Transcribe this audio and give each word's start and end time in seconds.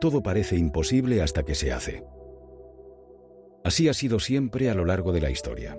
Todo 0.00 0.22
parece 0.22 0.56
imposible 0.56 1.20
hasta 1.22 1.42
que 1.42 1.54
se 1.54 1.72
hace. 1.72 2.04
Así 3.64 3.88
ha 3.88 3.94
sido 3.94 4.18
siempre 4.18 4.70
a 4.70 4.74
lo 4.74 4.84
largo 4.86 5.12
de 5.12 5.20
la 5.20 5.30
historia. 5.30 5.78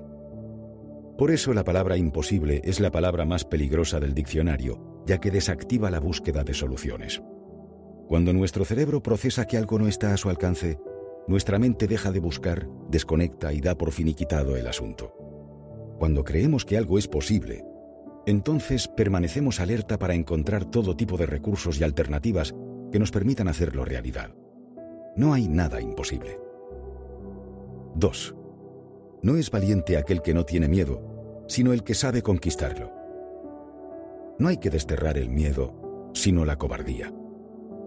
Por 1.17 1.31
eso 1.31 1.53
la 1.53 1.63
palabra 1.63 1.97
imposible 1.97 2.61
es 2.63 2.79
la 2.79 2.91
palabra 2.91 3.25
más 3.25 3.45
peligrosa 3.45 3.99
del 3.99 4.13
diccionario, 4.13 5.01
ya 5.07 5.17
que 5.19 5.31
desactiva 5.31 5.89
la 5.89 5.99
búsqueda 5.99 6.43
de 6.43 6.53
soluciones. 6.53 7.21
Cuando 8.07 8.31
nuestro 8.33 8.63
cerebro 8.65 9.01
procesa 9.01 9.45
que 9.47 9.57
algo 9.57 9.79
no 9.79 9.87
está 9.87 10.13
a 10.13 10.17
su 10.17 10.29
alcance, 10.29 10.77
nuestra 11.27 11.57
mente 11.57 11.87
deja 11.87 12.11
de 12.11 12.19
buscar, 12.19 12.67
desconecta 12.89 13.53
y 13.53 13.61
da 13.61 13.75
por 13.75 13.91
finiquitado 13.91 14.55
el 14.55 14.67
asunto. 14.67 15.13
Cuando 15.97 16.23
creemos 16.23 16.65
que 16.65 16.77
algo 16.77 16.99
es 16.99 17.07
posible, 17.07 17.63
entonces 18.27 18.87
permanecemos 18.87 19.59
alerta 19.59 19.97
para 19.97 20.13
encontrar 20.13 20.65
todo 20.69 20.95
tipo 20.95 21.17
de 21.17 21.25
recursos 21.25 21.79
y 21.79 21.83
alternativas 21.83 22.53
que 22.95 22.99
nos 22.99 23.11
permitan 23.11 23.49
hacerlo 23.49 23.83
realidad. 23.83 24.31
No 25.17 25.33
hay 25.33 25.49
nada 25.49 25.81
imposible. 25.81 26.39
2. 27.95 28.35
No 29.21 29.35
es 29.35 29.51
valiente 29.51 29.97
aquel 29.97 30.21
que 30.21 30.33
no 30.33 30.45
tiene 30.45 30.69
miedo, 30.69 31.43
sino 31.49 31.73
el 31.73 31.83
que 31.83 31.93
sabe 31.93 32.21
conquistarlo. 32.21 32.93
No 34.39 34.47
hay 34.47 34.59
que 34.59 34.69
desterrar 34.69 35.17
el 35.17 35.29
miedo, 35.29 36.09
sino 36.13 36.45
la 36.45 36.57
cobardía. 36.57 37.13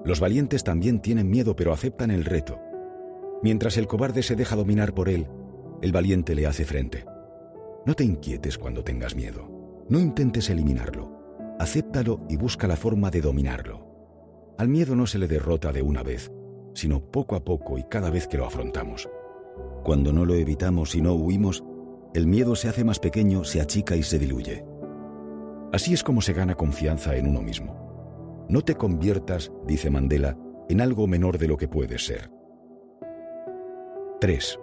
Los 0.04 0.20
valientes 0.20 0.62
también 0.62 1.00
tienen 1.00 1.30
miedo, 1.30 1.56
pero 1.56 1.72
aceptan 1.72 2.10
el 2.10 2.26
reto. 2.26 2.60
Mientras 3.42 3.78
el 3.78 3.86
cobarde 3.86 4.22
se 4.22 4.36
deja 4.36 4.56
dominar 4.56 4.92
por 4.92 5.08
él, 5.08 5.26
el 5.80 5.90
valiente 5.90 6.34
le 6.34 6.46
hace 6.46 6.66
frente. 6.66 7.06
No 7.86 7.94
te 7.94 8.04
inquietes 8.04 8.58
cuando 8.58 8.84
tengas 8.84 9.14
miedo. 9.16 9.84
No 9.88 10.00
intentes 10.00 10.50
eliminarlo. 10.50 11.10
Acéptalo 11.58 12.20
y 12.28 12.36
busca 12.36 12.66
la 12.68 12.76
forma 12.76 13.10
de 13.10 13.22
dominarlo. 13.22 13.87
Al 14.58 14.68
miedo 14.68 14.96
no 14.96 15.06
se 15.06 15.20
le 15.20 15.28
derrota 15.28 15.70
de 15.70 15.82
una 15.82 16.02
vez, 16.02 16.32
sino 16.74 16.98
poco 17.00 17.36
a 17.36 17.44
poco 17.44 17.78
y 17.78 17.84
cada 17.84 18.10
vez 18.10 18.26
que 18.26 18.36
lo 18.38 18.44
afrontamos. 18.44 19.08
Cuando 19.84 20.12
no 20.12 20.24
lo 20.24 20.34
evitamos 20.34 20.96
y 20.96 21.00
no 21.00 21.14
huimos, 21.14 21.64
el 22.12 22.26
miedo 22.26 22.56
se 22.56 22.68
hace 22.68 22.82
más 22.82 22.98
pequeño, 22.98 23.44
se 23.44 23.60
achica 23.60 23.94
y 23.94 24.02
se 24.02 24.18
diluye. 24.18 24.64
Así 25.72 25.94
es 25.94 26.02
como 26.02 26.20
se 26.20 26.32
gana 26.32 26.56
confianza 26.56 27.14
en 27.14 27.28
uno 27.28 27.40
mismo. 27.40 28.46
No 28.48 28.62
te 28.62 28.74
conviertas, 28.74 29.52
dice 29.64 29.90
Mandela, 29.90 30.36
en 30.68 30.80
algo 30.80 31.06
menor 31.06 31.38
de 31.38 31.46
lo 31.46 31.56
que 31.56 31.68
puedes 31.68 32.04
ser. 32.04 32.28
3. 34.20 34.58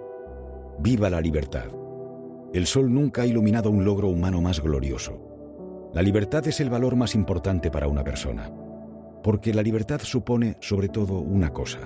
Viva 0.79 1.09
la 1.09 1.21
libertad. 1.21 1.67
El 2.51 2.65
sol 2.65 2.93
nunca 2.93 3.21
ha 3.21 3.25
iluminado 3.27 3.69
un 3.71 3.85
logro 3.85 4.09
humano 4.09 4.41
más 4.41 4.59
glorioso. 4.61 5.21
La 5.93 6.01
libertad 6.01 6.45
es 6.49 6.59
el 6.59 6.69
valor 6.69 6.97
más 6.97 7.15
importante 7.15 7.71
para 7.71 7.87
una 7.87 8.03
persona 8.03 8.51
porque 9.25 9.55
la 9.55 9.63
libertad 9.63 10.01
supone 10.03 10.55
sobre 10.61 10.87
todo 10.87 11.17
una 11.17 11.51
cosa, 11.51 11.79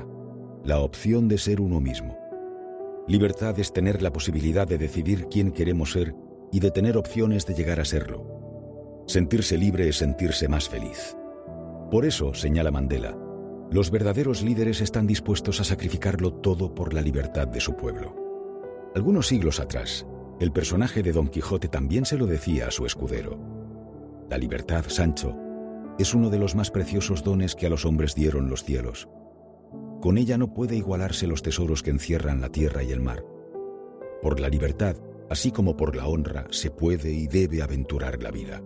la 0.65 0.81
opción 0.81 1.29
de 1.29 1.37
ser 1.37 1.61
uno 1.61 1.79
mismo. 1.79 2.17
Libertad 3.07 3.57
es 3.61 3.71
tener 3.71 4.01
la 4.01 4.11
posibilidad 4.11 4.67
de 4.67 4.77
decidir 4.77 5.27
quién 5.31 5.51
queremos 5.53 5.93
ser 5.93 6.13
y 6.51 6.59
de 6.59 6.69
tener 6.69 6.97
opciones 6.97 7.45
de 7.45 7.53
llegar 7.53 7.79
a 7.79 7.85
serlo. 7.85 8.25
Sentirse 9.07 9.57
libre 9.57 9.87
es 9.87 9.95
sentirse 9.95 10.49
más 10.49 10.67
feliz. 10.67 11.15
Por 11.89 12.03
eso, 12.05 12.33
señala 12.33 12.71
Mandela, 12.71 13.17
los 13.71 13.89
verdaderos 13.89 14.41
líderes 14.43 14.81
están 14.81 15.07
dispuestos 15.07 15.61
a 15.61 15.63
sacrificarlo 15.63 16.33
todo 16.33 16.75
por 16.75 16.93
la 16.93 16.99
libertad 16.99 17.47
de 17.47 17.61
su 17.61 17.77
pueblo. 17.77 18.17
Algunos 18.95 19.27
siglos 19.27 19.61
atrás, 19.61 20.05
el 20.41 20.51
personaje 20.51 21.01
de 21.03 21.13
Don 21.13 21.29
Quijote 21.29 21.69
también 21.69 22.03
se 22.03 22.17
lo 22.17 22.27
decía 22.27 22.67
a 22.67 22.71
su 22.71 22.85
escudero. 22.85 23.39
La 24.29 24.37
libertad, 24.37 24.83
Sancho, 24.89 25.37
es 25.99 26.13
uno 26.15 26.29
de 26.29 26.39
los 26.39 26.55
más 26.55 26.71
preciosos 26.71 27.23
dones 27.23 27.53
que 27.55 27.67
a 27.67 27.69
los 27.69 27.85
hombres 27.85 28.15
dieron 28.15 28.49
los 28.49 28.63
cielos. 28.63 29.09
Con 30.01 30.17
ella 30.17 30.37
no 30.37 30.53
puede 30.53 30.77
igualarse 30.77 31.27
los 31.27 31.43
tesoros 31.43 31.83
que 31.83 31.89
encierran 31.91 32.39
la 32.39 32.49
tierra 32.49 32.81
y 32.83 32.91
el 32.93 33.01
mar. 33.01 33.23
Por 34.21 34.39
la 34.39 34.47
libertad, 34.47 34.95
así 35.29 35.51
como 35.51 35.75
por 35.75 35.97
la 35.97 36.07
honra, 36.07 36.45
se 36.51 36.71
puede 36.71 37.11
y 37.11 37.27
debe 37.27 37.61
aventurar 37.61 38.23
la 38.23 38.31
vida. 38.31 38.61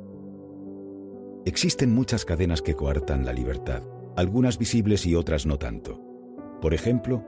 Existen 1.46 1.92
muchas 1.94 2.24
cadenas 2.24 2.62
que 2.62 2.76
coartan 2.76 3.26
la 3.26 3.34
libertad, 3.34 3.82
algunas 4.16 4.60
visibles 4.60 5.08
y 5.08 5.16
otras 5.16 5.48
no 5.48 5.58
tanto. 5.58 6.00
Por 6.62 6.76
ejemplo, 6.76 7.26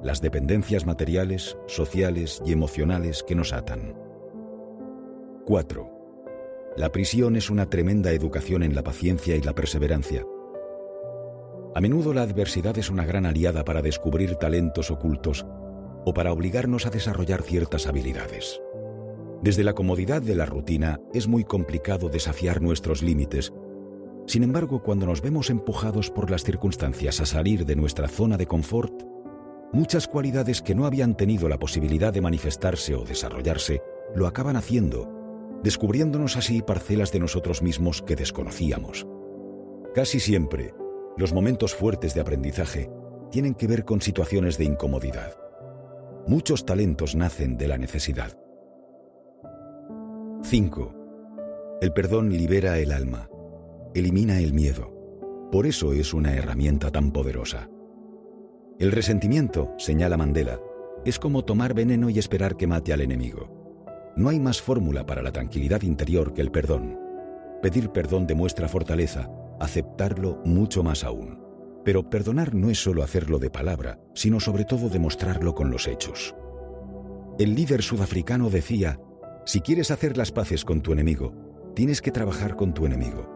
las 0.00 0.22
dependencias 0.22 0.86
materiales, 0.86 1.58
sociales 1.66 2.40
y 2.46 2.52
emocionales 2.52 3.24
que 3.26 3.34
nos 3.34 3.52
atan. 3.52 3.96
4. 5.44 5.99
La 6.76 6.92
prisión 6.92 7.34
es 7.34 7.50
una 7.50 7.68
tremenda 7.68 8.12
educación 8.12 8.62
en 8.62 8.76
la 8.76 8.84
paciencia 8.84 9.34
y 9.34 9.40
la 9.40 9.54
perseverancia. 9.56 10.24
A 11.74 11.80
menudo 11.80 12.14
la 12.14 12.22
adversidad 12.22 12.78
es 12.78 12.90
una 12.90 13.04
gran 13.04 13.26
aliada 13.26 13.64
para 13.64 13.82
descubrir 13.82 14.36
talentos 14.36 14.90
ocultos 14.92 15.44
o 16.06 16.14
para 16.14 16.32
obligarnos 16.32 16.86
a 16.86 16.90
desarrollar 16.90 17.42
ciertas 17.42 17.88
habilidades. 17.88 18.60
Desde 19.42 19.64
la 19.64 19.72
comodidad 19.74 20.22
de 20.22 20.36
la 20.36 20.46
rutina 20.46 21.00
es 21.12 21.26
muy 21.26 21.42
complicado 21.42 22.08
desafiar 22.08 22.62
nuestros 22.62 23.02
límites. 23.02 23.52
Sin 24.26 24.44
embargo, 24.44 24.80
cuando 24.80 25.06
nos 25.06 25.22
vemos 25.22 25.50
empujados 25.50 26.08
por 26.10 26.30
las 26.30 26.44
circunstancias 26.44 27.20
a 27.20 27.26
salir 27.26 27.66
de 27.66 27.74
nuestra 27.74 28.06
zona 28.06 28.36
de 28.36 28.46
confort, 28.46 29.02
muchas 29.72 30.06
cualidades 30.06 30.62
que 30.62 30.76
no 30.76 30.86
habían 30.86 31.16
tenido 31.16 31.48
la 31.48 31.58
posibilidad 31.58 32.12
de 32.12 32.20
manifestarse 32.20 32.94
o 32.94 33.02
desarrollarse 33.04 33.82
lo 34.14 34.26
acaban 34.28 34.56
haciendo 34.56 35.18
descubriéndonos 35.62 36.36
así 36.36 36.62
parcelas 36.62 37.12
de 37.12 37.20
nosotros 37.20 37.62
mismos 37.62 38.02
que 38.02 38.16
desconocíamos. 38.16 39.06
Casi 39.94 40.20
siempre, 40.20 40.74
los 41.16 41.32
momentos 41.32 41.74
fuertes 41.74 42.14
de 42.14 42.20
aprendizaje 42.22 42.90
tienen 43.30 43.54
que 43.54 43.66
ver 43.66 43.84
con 43.84 44.00
situaciones 44.00 44.58
de 44.58 44.64
incomodidad. 44.64 45.36
Muchos 46.26 46.64
talentos 46.64 47.14
nacen 47.14 47.56
de 47.56 47.68
la 47.68 47.78
necesidad. 47.78 48.38
5. 50.42 50.94
El 51.80 51.92
perdón 51.92 52.30
libera 52.30 52.78
el 52.78 52.92
alma, 52.92 53.28
elimina 53.94 54.38
el 54.40 54.52
miedo. 54.52 54.96
Por 55.52 55.66
eso 55.66 55.92
es 55.92 56.14
una 56.14 56.34
herramienta 56.34 56.90
tan 56.90 57.10
poderosa. 57.12 57.68
El 58.78 58.92
resentimiento, 58.92 59.72
señala 59.76 60.16
Mandela, 60.16 60.60
es 61.04 61.18
como 61.18 61.44
tomar 61.44 61.74
veneno 61.74 62.08
y 62.08 62.18
esperar 62.18 62.56
que 62.56 62.66
mate 62.66 62.92
al 62.92 63.00
enemigo. 63.00 63.59
No 64.20 64.28
hay 64.28 64.38
más 64.38 64.60
fórmula 64.60 65.06
para 65.06 65.22
la 65.22 65.32
tranquilidad 65.32 65.80
interior 65.80 66.34
que 66.34 66.42
el 66.42 66.50
perdón. 66.50 66.98
Pedir 67.62 67.88
perdón 67.88 68.26
demuestra 68.26 68.68
fortaleza, 68.68 69.30
aceptarlo 69.58 70.42
mucho 70.44 70.82
más 70.82 71.04
aún. 71.04 71.40
Pero 71.86 72.10
perdonar 72.10 72.54
no 72.54 72.68
es 72.68 72.76
solo 72.82 73.02
hacerlo 73.02 73.38
de 73.38 73.48
palabra, 73.48 73.98
sino 74.14 74.38
sobre 74.38 74.66
todo 74.66 74.90
demostrarlo 74.90 75.54
con 75.54 75.70
los 75.70 75.88
hechos. 75.88 76.34
El 77.38 77.54
líder 77.54 77.80
sudafricano 77.82 78.50
decía, 78.50 79.00
si 79.46 79.62
quieres 79.62 79.90
hacer 79.90 80.18
las 80.18 80.32
paces 80.32 80.66
con 80.66 80.82
tu 80.82 80.92
enemigo, 80.92 81.32
tienes 81.72 82.02
que 82.02 82.10
trabajar 82.10 82.56
con 82.56 82.74
tu 82.74 82.84
enemigo. 82.84 83.26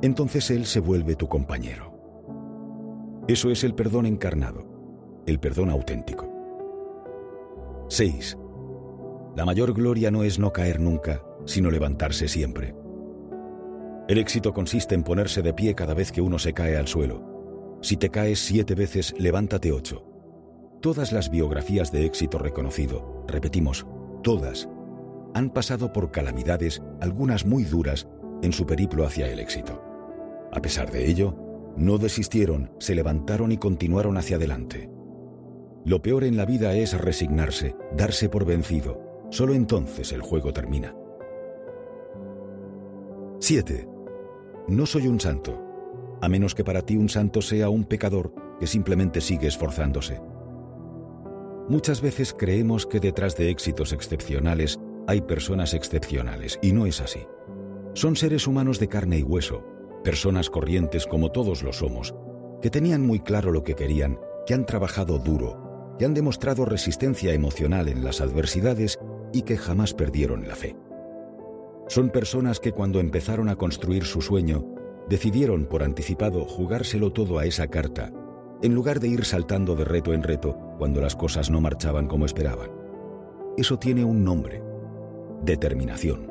Entonces 0.00 0.50
él 0.50 0.64
se 0.64 0.80
vuelve 0.80 1.16
tu 1.16 1.28
compañero. 1.28 3.20
Eso 3.28 3.50
es 3.50 3.62
el 3.62 3.74
perdón 3.74 4.06
encarnado, 4.06 5.22
el 5.26 5.38
perdón 5.38 5.68
auténtico. 5.68 6.32
6. 7.90 8.38
La 9.38 9.44
mayor 9.44 9.72
gloria 9.72 10.10
no 10.10 10.24
es 10.24 10.40
no 10.40 10.52
caer 10.52 10.80
nunca, 10.80 11.22
sino 11.44 11.70
levantarse 11.70 12.26
siempre. 12.26 12.74
El 14.08 14.18
éxito 14.18 14.52
consiste 14.52 14.96
en 14.96 15.04
ponerse 15.04 15.42
de 15.42 15.54
pie 15.54 15.76
cada 15.76 15.94
vez 15.94 16.10
que 16.10 16.20
uno 16.20 16.40
se 16.40 16.52
cae 16.52 16.76
al 16.76 16.88
suelo. 16.88 17.78
Si 17.80 17.96
te 17.96 18.08
caes 18.08 18.40
siete 18.40 18.74
veces, 18.74 19.14
levántate 19.16 19.70
ocho. 19.70 20.02
Todas 20.82 21.12
las 21.12 21.30
biografías 21.30 21.92
de 21.92 22.04
éxito 22.04 22.36
reconocido, 22.38 23.24
repetimos, 23.28 23.86
todas, 24.24 24.68
han 25.34 25.50
pasado 25.50 25.92
por 25.92 26.10
calamidades, 26.10 26.82
algunas 27.00 27.46
muy 27.46 27.62
duras, 27.62 28.08
en 28.42 28.52
su 28.52 28.66
periplo 28.66 29.06
hacia 29.06 29.28
el 29.28 29.38
éxito. 29.38 29.80
A 30.50 30.60
pesar 30.60 30.90
de 30.90 31.08
ello, 31.08 31.36
no 31.76 31.98
desistieron, 31.98 32.72
se 32.80 32.96
levantaron 32.96 33.52
y 33.52 33.56
continuaron 33.58 34.16
hacia 34.16 34.34
adelante. 34.34 34.90
Lo 35.84 36.02
peor 36.02 36.24
en 36.24 36.36
la 36.36 36.44
vida 36.44 36.74
es 36.74 37.00
resignarse, 37.00 37.76
darse 37.96 38.28
por 38.28 38.44
vencido, 38.44 39.06
Solo 39.30 39.52
entonces 39.54 40.12
el 40.12 40.22
juego 40.22 40.52
termina. 40.52 40.94
7. 43.40 43.88
No 44.68 44.86
soy 44.86 45.06
un 45.06 45.20
santo, 45.20 45.58
a 46.20 46.28
menos 46.28 46.54
que 46.54 46.64
para 46.64 46.82
ti 46.82 46.96
un 46.96 47.08
santo 47.08 47.42
sea 47.42 47.68
un 47.68 47.84
pecador 47.84 48.32
que 48.58 48.66
simplemente 48.66 49.20
sigue 49.20 49.46
esforzándose. 49.48 50.20
Muchas 51.68 52.00
veces 52.00 52.34
creemos 52.36 52.86
que 52.86 53.00
detrás 53.00 53.36
de 53.36 53.50
éxitos 53.50 53.92
excepcionales 53.92 54.78
hay 55.06 55.20
personas 55.20 55.74
excepcionales, 55.74 56.58
y 56.62 56.72
no 56.72 56.86
es 56.86 57.00
así. 57.00 57.20
Son 57.94 58.16
seres 58.16 58.46
humanos 58.46 58.78
de 58.78 58.88
carne 58.88 59.18
y 59.18 59.22
hueso, 59.22 59.62
personas 60.04 60.48
corrientes 60.50 61.06
como 61.06 61.30
todos 61.30 61.62
lo 61.62 61.72
somos, 61.72 62.14
que 62.62 62.70
tenían 62.70 63.06
muy 63.06 63.20
claro 63.20 63.52
lo 63.52 63.62
que 63.62 63.74
querían, 63.74 64.18
que 64.46 64.54
han 64.54 64.66
trabajado 64.66 65.18
duro, 65.18 65.96
que 65.98 66.04
han 66.04 66.14
demostrado 66.14 66.64
resistencia 66.64 67.32
emocional 67.32 67.88
en 67.88 68.04
las 68.04 68.20
adversidades 68.20 68.98
y 69.32 69.42
que 69.42 69.56
jamás 69.56 69.94
perdieron 69.94 70.46
la 70.48 70.54
fe. 70.54 70.76
Son 71.88 72.10
personas 72.10 72.60
que 72.60 72.72
cuando 72.72 73.00
empezaron 73.00 73.48
a 73.48 73.56
construir 73.56 74.04
su 74.04 74.20
sueño, 74.20 74.64
decidieron 75.08 75.66
por 75.66 75.82
anticipado 75.82 76.44
jugárselo 76.44 77.12
todo 77.12 77.38
a 77.38 77.46
esa 77.46 77.68
carta, 77.68 78.12
en 78.62 78.74
lugar 78.74 79.00
de 79.00 79.08
ir 79.08 79.24
saltando 79.24 79.74
de 79.74 79.84
reto 79.84 80.12
en 80.12 80.22
reto 80.22 80.56
cuando 80.78 81.00
las 81.00 81.16
cosas 81.16 81.50
no 81.50 81.60
marchaban 81.60 82.06
como 82.08 82.26
esperaban. 82.26 82.70
Eso 83.56 83.78
tiene 83.78 84.04
un 84.04 84.24
nombre, 84.24 84.62
determinación. 85.42 86.30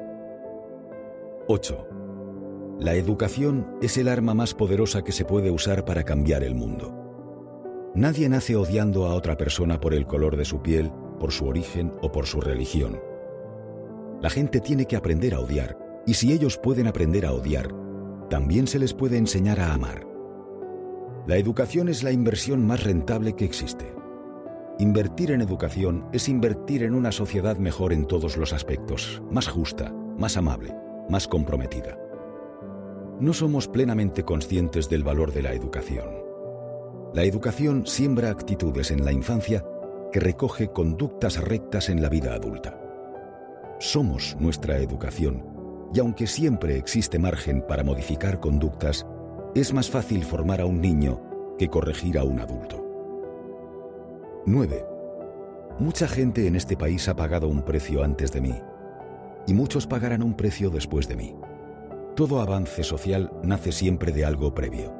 8. 1.47 1.87
La 2.79 2.93
educación 2.93 3.67
es 3.81 3.97
el 3.97 4.07
arma 4.09 4.33
más 4.33 4.53
poderosa 4.53 5.03
que 5.03 5.11
se 5.11 5.25
puede 5.25 5.49
usar 5.49 5.83
para 5.85 6.03
cambiar 6.03 6.43
el 6.43 6.53
mundo. 6.53 6.93
Nadie 7.95 8.29
nace 8.29 8.55
odiando 8.55 9.05
a 9.07 9.15
otra 9.15 9.37
persona 9.37 9.79
por 9.79 9.95
el 9.95 10.05
color 10.05 10.37
de 10.37 10.45
su 10.45 10.61
piel, 10.61 10.91
por 11.17 11.31
su 11.31 11.47
origen 11.47 11.91
o 12.01 12.11
por 12.11 12.25
su 12.25 12.39
religión. 12.41 12.99
La 14.21 14.29
gente 14.29 14.59
tiene 14.61 14.85
que 14.85 14.95
aprender 14.95 15.33
a 15.33 15.39
odiar, 15.39 15.77
y 16.05 16.13
si 16.13 16.31
ellos 16.31 16.57
pueden 16.57 16.87
aprender 16.87 17.25
a 17.25 17.33
odiar, 17.33 17.73
también 18.29 18.67
se 18.67 18.79
les 18.79 18.93
puede 18.93 19.17
enseñar 19.17 19.59
a 19.59 19.73
amar. 19.73 20.07
La 21.27 21.37
educación 21.37 21.89
es 21.89 22.03
la 22.03 22.11
inversión 22.11 22.65
más 22.65 22.83
rentable 22.83 23.33
que 23.35 23.45
existe. 23.45 23.93
Invertir 24.79 25.31
en 25.31 25.41
educación 25.41 26.05
es 26.13 26.29
invertir 26.29 26.83
en 26.83 26.93
una 26.93 27.11
sociedad 27.11 27.57
mejor 27.57 27.91
en 27.93 28.05
todos 28.05 28.37
los 28.37 28.53
aspectos, 28.53 29.21
más 29.31 29.47
justa, 29.47 29.91
más 30.17 30.37
amable, 30.37 30.73
más 31.09 31.27
comprometida. 31.27 31.97
No 33.19 33.33
somos 33.33 33.67
plenamente 33.67 34.23
conscientes 34.23 34.89
del 34.89 35.03
valor 35.03 35.33
de 35.33 35.41
la 35.41 35.53
educación. 35.53 36.07
La 37.13 37.23
educación 37.23 37.87
siembra 37.87 38.29
actitudes 38.29 38.91
en 38.91 39.03
la 39.03 39.11
infancia 39.11 39.65
recoge 40.19 40.69
conductas 40.71 41.41
rectas 41.41 41.89
en 41.89 42.01
la 42.01 42.09
vida 42.09 42.33
adulta. 42.33 42.79
Somos 43.79 44.35
nuestra 44.39 44.77
educación, 44.77 45.45
y 45.93 45.99
aunque 45.99 46.27
siempre 46.27 46.77
existe 46.77 47.19
margen 47.19 47.63
para 47.67 47.83
modificar 47.83 48.39
conductas, 48.39 49.05
es 49.55 49.73
más 49.73 49.89
fácil 49.89 50.23
formar 50.23 50.61
a 50.61 50.65
un 50.65 50.81
niño 50.81 51.21
que 51.57 51.67
corregir 51.69 52.17
a 52.17 52.23
un 52.23 52.39
adulto. 52.39 52.83
9. 54.45 54.85
Mucha 55.79 56.07
gente 56.07 56.47
en 56.47 56.55
este 56.55 56.75
país 56.75 57.07
ha 57.07 57.15
pagado 57.15 57.47
un 57.47 57.61
precio 57.63 58.03
antes 58.03 58.31
de 58.31 58.41
mí, 58.41 58.55
y 59.45 59.53
muchos 59.53 59.85
pagarán 59.87 60.23
un 60.23 60.35
precio 60.35 60.69
después 60.69 61.07
de 61.07 61.15
mí. 61.15 61.35
Todo 62.15 62.41
avance 62.41 62.83
social 62.83 63.31
nace 63.43 63.71
siempre 63.71 64.11
de 64.11 64.25
algo 64.25 64.53
previo. 64.53 64.93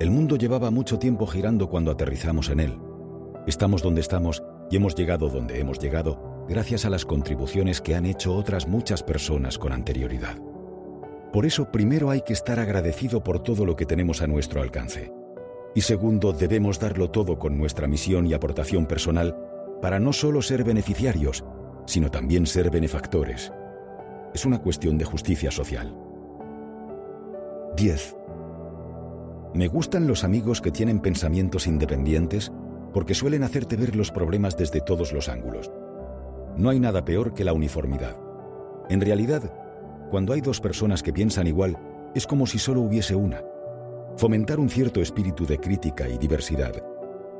El 0.00 0.10
mundo 0.10 0.36
llevaba 0.36 0.70
mucho 0.70 0.98
tiempo 0.98 1.26
girando 1.26 1.68
cuando 1.70 1.92
aterrizamos 1.92 2.48
en 2.50 2.60
él, 2.60 2.78
Estamos 3.44 3.82
donde 3.82 4.00
estamos 4.00 4.44
y 4.70 4.76
hemos 4.76 4.94
llegado 4.94 5.28
donde 5.28 5.58
hemos 5.58 5.80
llegado 5.80 6.44
gracias 6.48 6.84
a 6.84 6.90
las 6.90 7.04
contribuciones 7.04 7.80
que 7.80 7.96
han 7.96 8.06
hecho 8.06 8.34
otras 8.36 8.68
muchas 8.68 9.02
personas 9.02 9.58
con 9.58 9.72
anterioridad. 9.72 10.36
Por 11.32 11.44
eso 11.44 11.64
primero 11.72 12.10
hay 12.10 12.20
que 12.22 12.34
estar 12.34 12.60
agradecido 12.60 13.24
por 13.24 13.42
todo 13.42 13.66
lo 13.66 13.74
que 13.74 13.84
tenemos 13.84 14.22
a 14.22 14.28
nuestro 14.28 14.62
alcance. 14.62 15.12
Y 15.74 15.80
segundo, 15.80 16.32
debemos 16.32 16.78
darlo 16.78 17.10
todo 17.10 17.38
con 17.40 17.58
nuestra 17.58 17.88
misión 17.88 18.26
y 18.28 18.34
aportación 18.34 18.86
personal 18.86 19.34
para 19.80 19.98
no 19.98 20.12
solo 20.12 20.40
ser 20.40 20.62
beneficiarios, 20.62 21.44
sino 21.86 22.10
también 22.12 22.46
ser 22.46 22.70
benefactores. 22.70 23.52
Es 24.34 24.46
una 24.46 24.60
cuestión 24.62 24.98
de 24.98 25.04
justicia 25.04 25.50
social. 25.50 25.98
10. 27.76 28.16
Me 29.54 29.66
gustan 29.66 30.06
los 30.06 30.22
amigos 30.22 30.60
que 30.60 30.70
tienen 30.70 31.00
pensamientos 31.00 31.66
independientes 31.66 32.52
porque 32.92 33.14
suelen 33.14 33.42
hacerte 33.42 33.76
ver 33.76 33.96
los 33.96 34.10
problemas 34.10 34.56
desde 34.56 34.80
todos 34.80 35.12
los 35.12 35.28
ángulos. 35.28 35.70
No 36.56 36.68
hay 36.70 36.78
nada 36.78 37.04
peor 37.04 37.34
que 37.34 37.44
la 37.44 37.52
uniformidad. 37.52 38.16
En 38.88 39.00
realidad, 39.00 39.52
cuando 40.10 40.32
hay 40.34 40.40
dos 40.40 40.60
personas 40.60 41.02
que 41.02 41.12
piensan 41.12 41.46
igual, 41.46 41.76
es 42.14 42.26
como 42.26 42.46
si 42.46 42.58
solo 42.58 42.80
hubiese 42.82 43.14
una. 43.14 43.42
Fomentar 44.18 44.60
un 44.60 44.68
cierto 44.68 45.00
espíritu 45.00 45.46
de 45.46 45.58
crítica 45.58 46.08
y 46.08 46.18
diversidad 46.18 46.74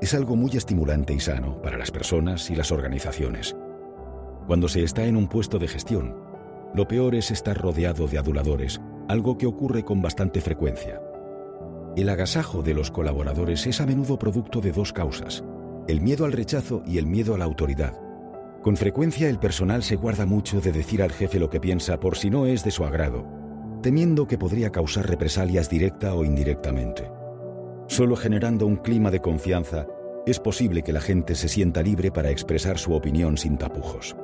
es 0.01 0.15
algo 0.15 0.35
muy 0.37 0.51
estimulante 0.57 1.13
y 1.13 1.21
sano 1.21 1.61
para 1.63 1.77
las 1.79 1.91
personas 1.93 2.51
y 2.51 2.57
las 2.57 2.73
organizaciones. 2.73 3.55
Cuando 4.49 4.67
se 4.69 4.83
está 4.83 5.05
en 5.05 5.15
un 5.17 5.29
puesto 5.29 5.59
de 5.61 5.69
gestión, 5.69 6.17
lo 6.75 6.89
peor 6.89 7.15
es 7.15 7.31
estar 7.31 7.57
rodeado 7.59 8.07
de 8.09 8.19
aduladores, 8.19 8.81
algo 9.09 9.37
que 9.39 9.47
ocurre 9.47 9.85
con 9.85 10.01
bastante 10.03 10.41
frecuencia. 10.41 11.01
El 11.95 12.09
agasajo 12.09 12.63
de 12.63 12.73
los 12.73 12.91
colaboradores 12.91 13.67
es 13.67 13.83
a 13.83 13.87
menudo 13.87 14.19
producto 14.19 14.63
de 14.63 14.73
dos 14.73 14.95
causas, 14.95 15.45
el 15.89 16.01
miedo 16.01 16.25
al 16.25 16.33
rechazo 16.33 16.83
y 16.87 16.97
el 16.97 17.07
miedo 17.07 17.35
a 17.35 17.39
la 17.39 17.45
autoridad. 17.45 17.93
Con 18.63 18.79
frecuencia 18.79 19.29
el 19.29 19.39
personal 19.39 19.83
se 19.83 19.97
guarda 19.97 20.25
mucho 20.25 20.61
de 20.63 20.73
decir 20.73 21.03
al 21.03 21.13
jefe 21.13 21.39
lo 21.39 21.51
que 21.51 21.61
piensa 21.61 22.01
por 22.01 22.17
si 22.17 22.31
no 22.31 22.47
es 22.47 22.65
de 22.65 22.71
su 22.71 22.85
agrado, 22.87 23.29
temiendo 23.83 24.27
que 24.27 24.39
podría 24.39 24.71
causar 24.73 25.07
represalias 25.07 25.69
directa 25.69 26.15
o 26.15 26.25
indirectamente. 26.25 27.11
Solo 27.89 28.17
generando 28.17 28.67
un 28.67 28.77
clima 28.77 29.11
de 29.11 29.21
confianza 29.21 29.87
es 30.25 30.39
posible 30.41 30.83
que 30.83 30.95
la 30.95 31.01
gente 31.03 31.35
se 31.35 31.49
sienta 31.49 31.83
libre 31.83 32.11
para 32.11 32.31
expresar 32.31 32.79
su 32.79 32.95
opinión 32.95 33.37
sin 33.37 33.59
tapujos. 33.59 34.17